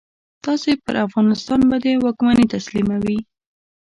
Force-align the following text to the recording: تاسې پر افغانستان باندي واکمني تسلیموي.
تاسې 0.45 0.69
پر 0.83 0.95
افغانستان 1.07 1.59
باندي 1.69 1.93
واکمني 1.97 2.45
تسلیموي. 2.55 3.19